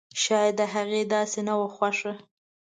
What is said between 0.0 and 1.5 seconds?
شايد د هغې داسې